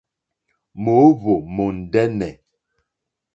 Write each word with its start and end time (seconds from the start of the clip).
Mòóhwò 0.83 1.33
mòndɛ́nɛ̀. 1.55 2.31